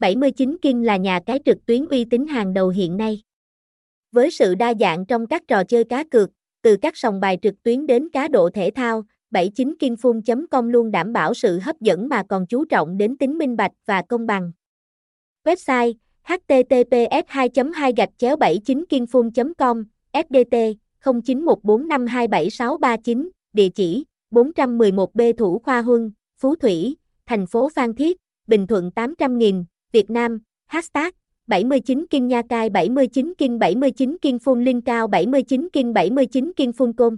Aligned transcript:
79 0.00 0.56
King 0.62 0.82
là 0.82 0.96
nhà 0.96 1.20
cái 1.26 1.40
trực 1.44 1.66
tuyến 1.66 1.86
uy 1.86 2.04
tín 2.04 2.26
hàng 2.26 2.54
đầu 2.54 2.68
hiện 2.68 2.96
nay. 2.96 3.22
Với 4.12 4.30
sự 4.30 4.54
đa 4.54 4.74
dạng 4.80 5.06
trong 5.06 5.26
các 5.26 5.42
trò 5.48 5.64
chơi 5.64 5.84
cá 5.84 6.04
cược, 6.04 6.30
từ 6.62 6.76
các 6.82 6.96
sòng 6.96 7.20
bài 7.20 7.38
trực 7.42 7.62
tuyến 7.62 7.86
đến 7.86 8.08
cá 8.08 8.28
độ 8.28 8.50
thể 8.50 8.70
thao, 8.74 9.04
79kingfun.com 9.30 10.68
luôn 10.68 10.90
đảm 10.90 11.12
bảo 11.12 11.34
sự 11.34 11.58
hấp 11.58 11.80
dẫn 11.80 12.08
mà 12.08 12.22
còn 12.28 12.46
chú 12.46 12.64
trọng 12.64 12.96
đến 12.96 13.18
tính 13.18 13.38
minh 13.38 13.56
bạch 13.56 13.72
và 13.86 14.02
công 14.02 14.26
bằng. 14.26 14.52
Website 15.44 15.94
https 16.22 17.24
2 17.26 17.48
2 17.74 17.92
79kingfun 17.92 19.52
com 19.58 19.84
sdt 20.12 20.56
0914527639 21.02 23.28
địa 23.52 23.68
chỉ 23.68 24.04
411B 24.30 25.32
Thủ 25.32 25.58
Khoa 25.58 25.82
Huân, 25.82 26.12
Phú 26.38 26.56
Thủy, 26.56 26.96
thành 27.26 27.46
phố 27.46 27.68
Phan 27.74 27.94
Thiết, 27.94 28.16
Bình 28.46 28.66
Thuận 28.66 28.90
800.000, 28.94 29.64
Việt 29.92 30.10
Nam, 30.10 30.38
hashtag 30.66 31.14
79 31.46 32.06
Kinh 32.10 32.28
Nha 32.28 32.42
Cai 32.48 32.70
79 32.70 33.32
Kinh 33.38 33.58
79 33.58 34.16
Kinh 34.22 34.38
Phun 34.38 34.64
Linh 34.64 34.80
Cao 34.80 35.06
79 35.06 35.68
Kinh 35.72 35.92
79 35.94 36.52
Kinh 36.56 36.72
Phun 36.72 36.92
Côn. 36.92 37.16